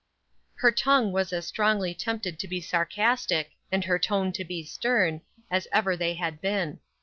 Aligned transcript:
Her 0.55 0.71
tongue 0.71 1.11
was 1.11 1.31
as 1.31 1.45
strongly 1.45 1.93
tempted 1.93 2.39
to 2.39 2.47
be 2.47 2.59
sarcastic, 2.59 3.51
and 3.71 3.83
her 3.83 3.99
tone 3.99 4.31
to 4.31 4.43
be 4.43 4.63
stern, 4.63 5.21
as 5.51 5.67
ever 5.71 5.95
they 5.95 6.15
had 6.15 6.41
been. 6.41 6.79